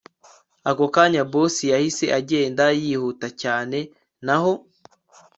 [0.69, 3.77] Ako kanya boss yahise agenda yihuta cyane
[4.25, 4.53] naho